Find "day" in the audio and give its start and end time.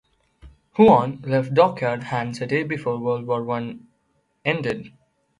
2.47-2.63